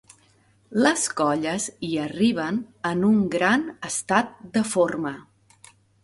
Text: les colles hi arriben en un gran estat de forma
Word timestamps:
les 0.83 1.01
colles 1.17 1.65
hi 1.87 1.89
arriben 2.05 2.57
en 2.91 3.03
un 3.09 3.19
gran 3.35 3.67
estat 3.89 4.33
de 4.57 4.63
forma 4.71 5.13